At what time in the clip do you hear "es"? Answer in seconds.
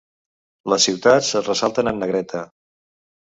1.41-1.49